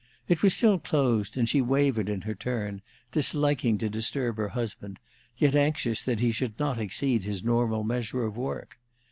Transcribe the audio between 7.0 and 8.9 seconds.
his normal measure of work.